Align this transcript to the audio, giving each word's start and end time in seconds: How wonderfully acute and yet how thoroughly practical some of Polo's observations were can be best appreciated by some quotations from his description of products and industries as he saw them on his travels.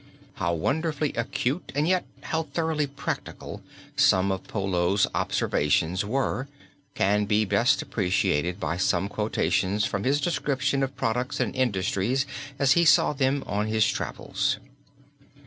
How 0.33 0.51
wonderfully 0.55 1.13
acute 1.13 1.71
and 1.75 1.87
yet 1.87 2.05
how 2.21 2.47
thoroughly 2.55 2.87
practical 2.87 3.61
some 3.95 4.31
of 4.31 4.45
Polo's 4.47 5.05
observations 5.13 6.03
were 6.03 6.47
can 6.95 7.25
be 7.25 7.45
best 7.45 7.83
appreciated 7.83 8.59
by 8.59 8.77
some 8.77 9.07
quotations 9.07 9.85
from 9.85 10.03
his 10.03 10.19
description 10.19 10.81
of 10.81 10.95
products 10.97 11.39
and 11.39 11.55
industries 11.55 12.25
as 12.57 12.71
he 12.71 12.83
saw 12.83 13.13
them 13.13 13.43
on 13.45 13.67
his 13.67 13.85
travels. 13.87 14.57